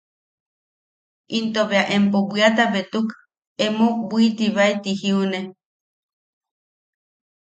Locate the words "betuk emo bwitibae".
2.73-4.73